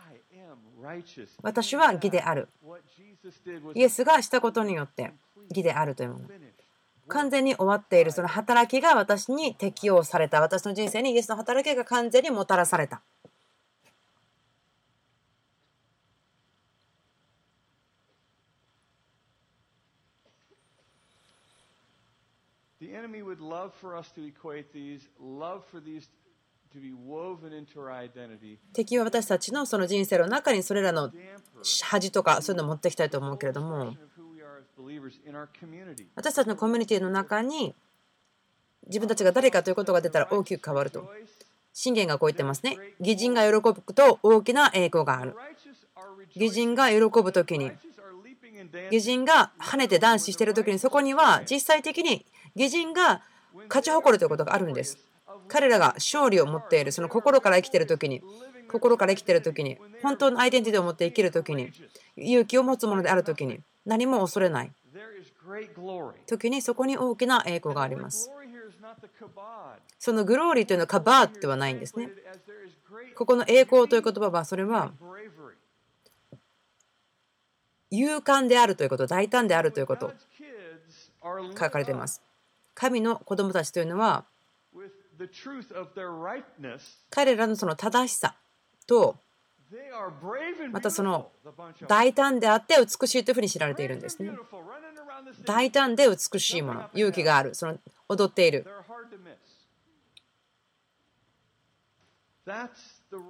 [1.43, 2.49] 私は義である。
[3.75, 5.13] イエスがしたことによって
[5.51, 6.25] 義であるというもの。
[7.09, 10.41] 完全に終わっているその働きが私に適用された。
[10.41, 13.03] 私の人生にイエスの働きが完全にもたらされた。
[28.73, 31.11] 敵は私たちのその人生の中にそれらの
[31.85, 33.95] 恥とかそういうのを持ってきたいと思うけれども。
[36.15, 37.75] 私たちのコミュニティの中に
[38.87, 41.11] 自分たちが誰かということが出たら大きく変わると。
[41.73, 42.77] 信玄がこう言ってますね。
[43.01, 45.37] 義人が喜ぶと大きな栄光がある。
[46.35, 47.71] 義人が喜ぶ時に。
[48.91, 52.25] 義人が跳ねて男子している時にそこには実際的に
[52.55, 53.23] 義人が
[53.69, 54.99] 勝ち誇るということがあるんです。
[55.49, 58.23] 彼らが勝利を持っているその心から生きている時に
[58.69, 61.73] 心から生きている時に本当のアイデンティティを持って生きる時に
[62.17, 64.73] 勇気を持つものである時に何も恐れない。
[66.27, 68.31] 時にそこに大きな栄光があります。
[69.99, 72.11] そのグローリーというのはカバーではないんですね。
[73.15, 74.93] ここの栄光という言葉はそれは
[77.91, 80.13] 勇敢であるということ大胆であるということ
[81.59, 82.23] 書かれています。
[82.81, 84.25] 神の子供たちというのは
[87.11, 88.37] 彼らの,その正しさ
[88.87, 89.17] と
[90.71, 91.33] またその
[91.89, 94.31] 大胆であって美しいというふうに知られているんですね。
[95.45, 98.65] 大胆で美しいもの勇気があるその踊っている。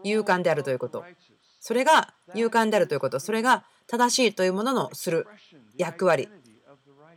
[0.05, 1.03] 勇敢であるということ。
[1.59, 3.19] それが勇敢であるということ。
[3.19, 5.27] それが正しいというもののする
[5.79, 6.29] 役割。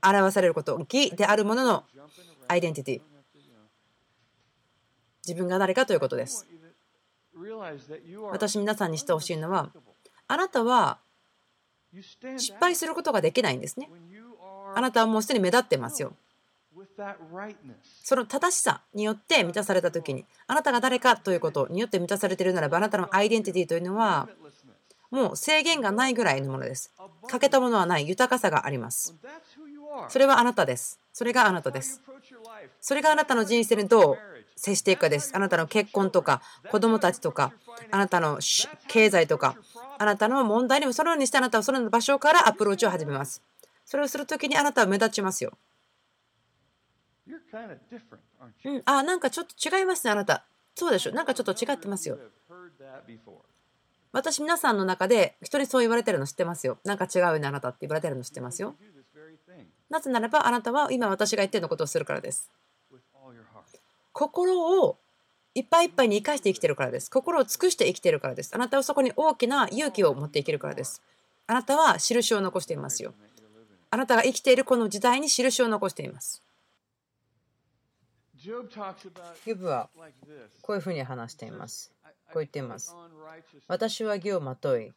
[0.04, 1.84] 表されること義であるものの
[2.48, 3.02] アイデンティティ
[5.28, 6.48] 自分が誰かということです。
[8.32, 9.72] 私皆さんにしてほしいのは
[10.28, 11.00] あなたは
[12.38, 13.90] 失敗することができないんですね。
[14.76, 16.14] あなたはもうすでに目立ってますよ。
[18.04, 24.30] その正しさによって満たされた時にあなたが誰かということによって満たされているならばあなたのアイデンティティというのは
[25.10, 26.94] もう制限がないぐらいのものです。
[27.28, 29.16] 欠けたものはない豊かさがあります。
[30.10, 31.00] それはあなたです。
[31.14, 32.02] それがあなたです.
[32.80, 34.18] それがあなたの人生にどう
[34.56, 35.32] 接していくかです。
[35.36, 37.52] あなたの結婚とか子供たちとか
[37.92, 39.56] あなたのし経済とか
[39.98, 43.42] あなたの問題にもそのようにしてあなたはその場所からアプローチを始めます。
[43.86, 45.58] それをするときにあなたは目立ちますよ?
[48.66, 50.46] うんあなんかちょっと違いますねあなた。
[50.76, 51.12] そうでしょ。
[51.12, 52.18] なんかちょっと違ってますよ.
[54.14, 56.78] 私皆さんの中で人にそう言われてるの知ってますよ。
[56.84, 58.76] なんか違うよねあなたって言われてるの知ってますよ
[59.92, 62.50] なぜならばあなたは今私が言ってるのことをするからです.
[64.14, 64.98] 心を
[65.54, 71.02] いっぱいいっぱいに生かして生きてるからです心を尽くして生きてるからですあなたはそこに大きな勇気を持って生きるからです
[71.48, 73.14] あなたは印を残していますよ
[73.90, 76.42] あなたが生きているこの時代に印を残しています
[79.46, 79.90] ヨブは.
[80.62, 81.92] こういうふうに話しています。
[82.32, 82.96] こう言っています。
[83.68, 84.94] 私は義をまとい.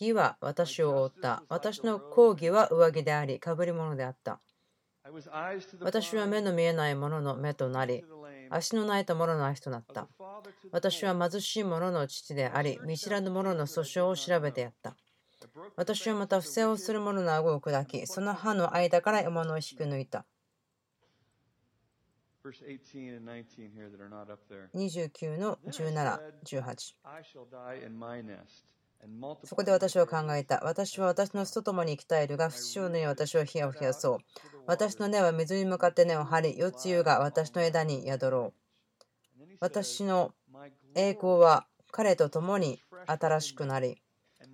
[0.00, 1.42] 義は私を覆った。
[1.48, 4.40] 私の抗義は上着であり、被り物であった。
[5.80, 8.04] 私は目の見えない者の目となり
[8.48, 10.08] 足の泣いた者の足となった
[10.72, 14.96] 私は貧しい者の父であり、見知らぬ者の訴訟を調べてやった。
[15.76, 20.24] 私はまた不正をする者の顎を砕き、その歯の間から獲物を引き抜いた。
[24.74, 26.94] 29の17、18。
[27.04, 28.66] I shall die in my nest
[29.02, 30.60] and multiply そこで私は考えた。
[30.62, 34.18] 私は私の巣と共に生き絶えるが、不死の根に私は火を冷やそう。
[34.66, 38.52] 私の根は水に向かって根を張り、夜露が私の枝に宿ろ
[39.40, 39.56] う。
[39.60, 40.34] 私の
[40.94, 44.02] 栄光は彼と共に新しくなり、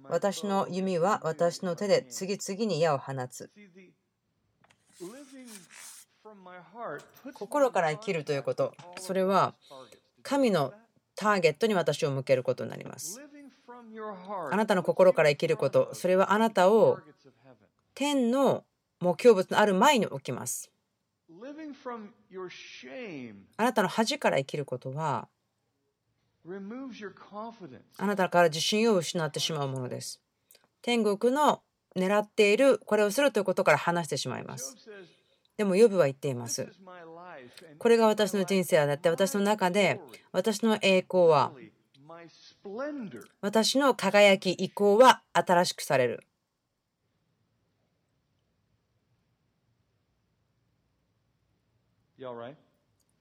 [0.04, 3.50] 私の弓は私の手で次々に矢を放つ。
[7.34, 9.54] 心から生きるということ、それは.
[10.22, 10.72] 神の
[11.16, 13.20] ターゲットに私を向けることになります。
[14.50, 16.98] あなたの心から生きること、それはあなたを.
[17.94, 18.64] 天の
[19.00, 20.70] 目標物のある前に置きます。
[23.56, 25.28] あなたの恥から生きることは.
[27.98, 30.20] あなたから自信を失ってしまうものです。
[30.82, 31.62] 天国の
[31.96, 34.76] 狙っているこれをするということから離してしまいます。
[35.60, 36.72] でも、ヨブは言っています。
[37.78, 40.00] これが私の人生だって、私の中で、
[40.32, 41.52] 私の栄光は、
[43.42, 46.24] 私の輝き、意向は新しくされる。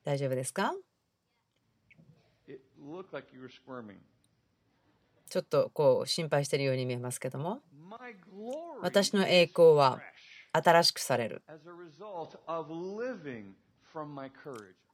[0.06, 0.74] 大丈夫ですか？
[5.30, 7.60] ちょっとこう心配しているように見えますけども
[8.82, 10.00] 私の栄光は
[10.52, 11.42] 新しくされる.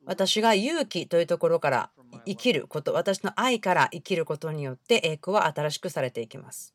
[0.06, 1.90] 私が勇気というところから
[2.26, 6.74] 生きること私の愛から生きることによって栄光は新しくされていきます.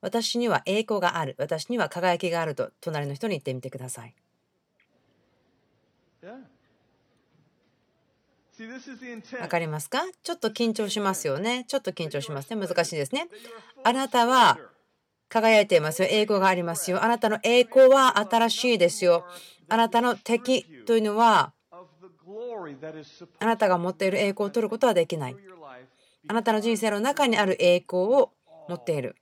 [0.00, 1.36] 私には栄光がある。
[1.38, 4.14] 私には輝きがあると隣の人に言ってみてください.
[9.40, 10.02] わかりますか？
[10.22, 11.64] ちょっと緊張しますよね。
[11.66, 12.66] ちょっと緊張しますね。
[12.66, 13.28] 難しいですね。
[13.84, 14.58] あなたは
[15.30, 19.24] 輝いていますよ栄光がありますよあなたの栄光は新しいですよ
[19.68, 21.52] あなたの敵というのは
[23.38, 25.36] あなたが持っている栄光を取ることはできない
[26.28, 28.32] あなたの人生の中にある栄光を
[28.68, 29.16] 持っている.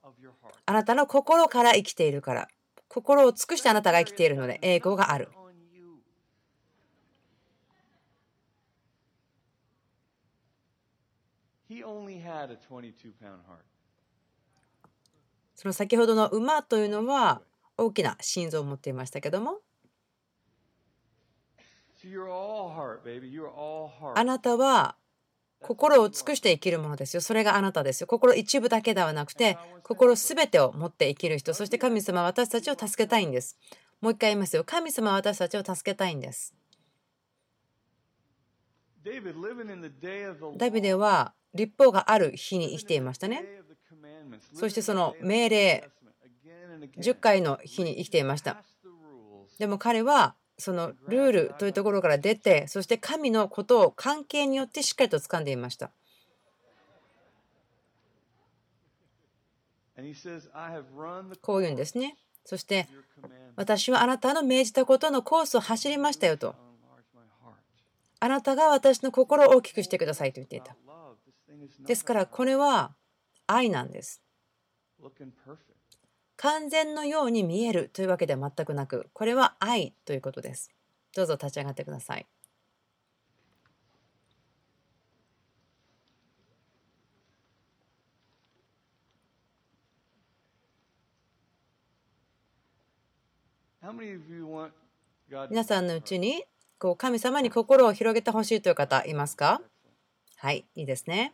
[0.67, 2.49] あなたの心から生きているから
[2.89, 6.01] 心を尽くしてあなたが生きているので栄光がある On you.
[11.69, 13.65] He only had a 22 pound heart.
[15.59, 17.43] その先ほどの馬というのは
[17.77, 19.59] 大きな心臓を持っていましたけども
[24.15, 24.95] あ.なたは
[25.61, 27.21] 心を尽くして生きるものですよ。
[27.21, 28.07] それがあなたですよ。
[28.07, 31.53] 心一部だけではなくて、心すべてを持って生きる人。
[31.55, 33.59] そして神様は私たちを助けたいんです。
[34.01, 34.63] もう一回言いますよ。
[34.63, 36.55] 神様は私たちを助けたいんです。
[40.57, 43.45] ダビデは立法がある日に生きていましたね。
[44.55, 45.91] そしてその命令、
[46.99, 48.63] 10回の日に生きていました。
[49.59, 55.91] でも彼はそのルールというところから出て、そして神のことを関係によってしっかりと掴んでいました。
[61.41, 62.17] こういうんですね。
[62.45, 62.89] そして、
[63.57, 66.55] 私はあなたの命じたことのコースを走りましたよと。
[68.21, 70.77] あなたが私の心を大きくしてくださいと言っていた。
[71.81, 72.95] ですから、これは
[73.49, 74.23] 愛なんです。
[76.37, 80.71] 完全のように見えるというわけでは全くなく、これは愛ということです。
[81.17, 82.27] どうぞ立ち上がってください。
[95.51, 96.45] 皆さんのうちに
[96.79, 99.63] こう神様に心を広げてほしいという方いますか？
[100.37, 101.33] はい、いいですね。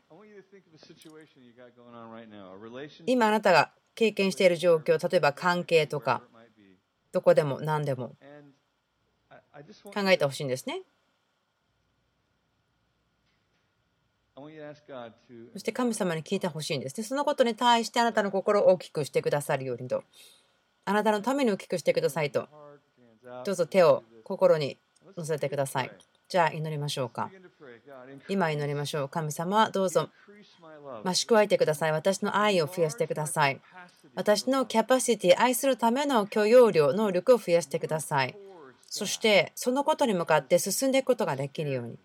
[3.07, 6.23] 今あなたが経験している状況例えば関係とか
[7.13, 8.17] どこでも何でも。
[9.85, 10.83] 考えてほしいんですね。
[15.53, 17.05] そして神様に聞いてほしいんですね。
[17.05, 20.03] そのことに対してあなたの心を大きくしてくださるようにと。
[20.85, 22.49] あなたのために大きくしてくださいと。
[23.45, 24.77] どうぞ手を心に
[25.17, 25.91] 乗せてください。
[26.29, 27.31] じゃあ祈りましょうか。
[28.29, 29.09] 今祈りましょう。
[29.09, 30.09] 神様、どうぞ.
[31.05, 31.93] 増し加えてください。
[31.93, 33.61] 私の愛を増やしてください。
[34.14, 38.37] 私のキャパシティ、愛するための許容量、能力を増やしてください。
[38.87, 41.99] そして、そのことに向かって進んでいくことができるように。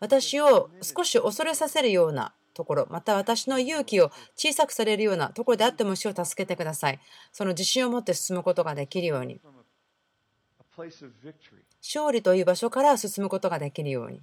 [0.00, 7.00] 私を少し恐れさせるようなところ、また私の勇気を小さくされるようなところであっても主を助けてください。
[7.32, 9.40] その自信を持って進むことができるように。
[11.86, 14.22] 勝利という場所から進むことができるように。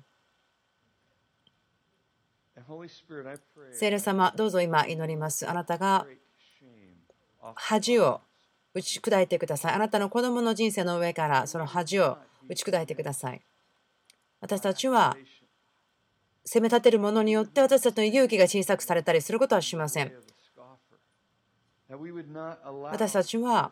[3.71, 5.47] 聖霊様、どうぞ今祈ります。
[5.47, 6.07] あなたが
[7.55, 8.21] 恥を
[8.73, 9.73] 打ち砕いてください。
[9.75, 12.17] あなたの子供の人生の上からその恥を
[12.49, 13.41] 打ち砕いてください。
[14.39, 15.15] 私たちは.
[16.43, 20.11] 責め立てるものによって私たちの勇気が小さくされたりすることはしません
[21.87, 23.71] 私たちは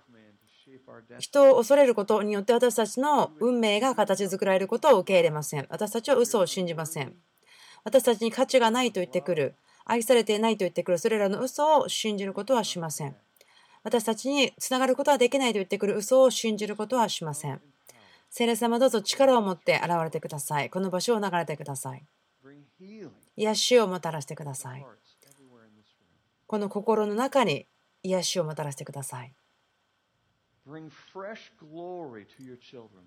[1.19, 5.67] 人を恐れることによって私たちの運命が形作られることを受け入れません。
[5.69, 7.15] 私たちは嘘を信じません。
[7.83, 9.55] 私たちに価値がないと言ってくる、
[9.85, 13.15] 愛されていないと言ってくる、それらの嘘を信じることはしません。
[13.83, 17.61] 私たちにつながることはできないと言ってくる嘘を信じることはしません。
[18.29, 20.69] 聖霊様どうぞ力を持って現れてください。
[20.69, 22.03] この場所を流れてください。
[23.35, 24.85] 癒しをもたらしてください。
[26.45, 27.65] この心の中に
[28.03, 29.33] 癒しをもたらしてください。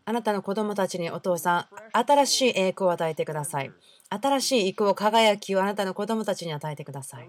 [0.05, 3.73] あなたの子供たちにお父さん、新しい栄光を与えてください。
[4.11, 7.29] 新しい栄光、輝きをあなたの子供たちに与えてください.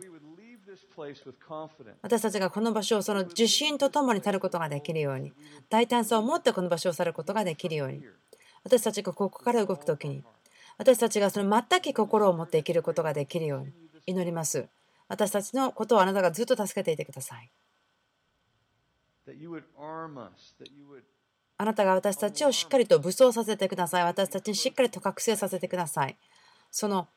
[2.01, 5.33] 私たちがこの場所をその自信とともに去ることができるように、
[5.69, 8.03] 大胆さを持ってこの場所を去ることができるように、
[8.63, 10.23] 私たちがここから動くときに、
[10.77, 13.73] 私たちがその全き心を持って生きることができるように
[14.07, 14.67] 祈ります。
[15.07, 17.49] 私たちのことをあなたがずっと助けていてください。
[17.49, 17.61] That you would
[18.01, 18.81] arm us.
[18.93, 19.12] That you would
[21.57, 24.03] あなたが私たちをしっかりと武装させてください。
[24.03, 26.17] 私たちにしっかりと覚醒させてください。
[26.71, 27.07] その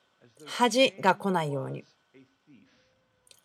[0.47, 1.85] 恥が来ないように。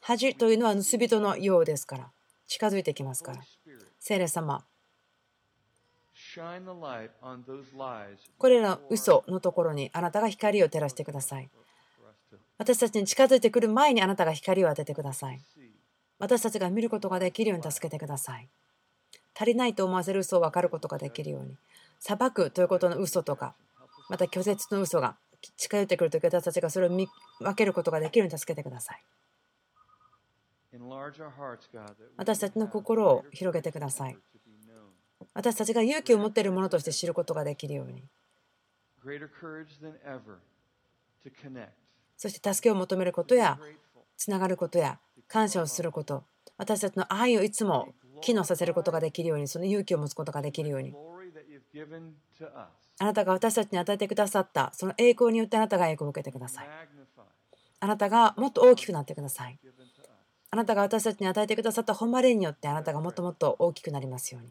[0.02, 2.12] 恥というのは盗人のようですから。
[2.48, 3.42] 近づいてきますから。
[4.00, 4.64] 聖霊様。
[8.38, 11.50] これらの嘘のところにあなたが光を照らしてください。
[12.62, 15.42] 私たちに近づいてくる前にあなたが光を当ててください
[16.22, 18.48] 私たちが見ることができるように助けてください。
[19.36, 21.58] 足りないと思わせる嘘を分かることができるように。
[22.00, 23.56] 裁くということの嘘とか
[24.08, 25.18] また拒絶の嘘が
[25.58, 27.08] 近寄ってくるとき私たちがそれを見
[27.40, 29.04] 分けることができるように助けてください。
[32.18, 34.18] 私たちの心を広げてください。
[35.34, 38.04] 私たちが勇気を持っているものとして知ることができるように。
[42.16, 43.58] そして助けを求めることや
[44.18, 45.00] つながることや
[45.32, 46.26] 感謝をすること。
[46.58, 50.94] 私たちの愛をいつも機能させることができるようにその勇気を持つことができるように。
[53.00, 56.70] あなたが私たちに与えてくださったその栄光によってあなたが栄光を受けてください。
[57.80, 59.58] あなたがもっと大きくなってください。
[60.50, 64.50] あなたが私たちに与えてくださった誉れによってあなたがもっともっと大きくなりますように。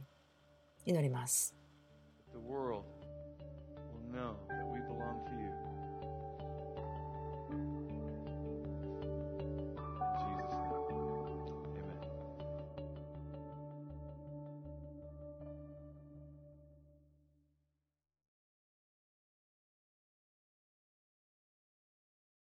[0.86, 1.54] 祈ります。